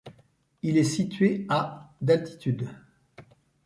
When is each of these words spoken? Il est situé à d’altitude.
Il 0.63 0.79
est 0.79 0.83
situé 0.83 1.45
à 1.49 1.93
d’altitude. 2.01 2.67